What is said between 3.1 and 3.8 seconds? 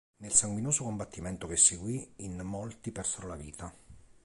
la vita.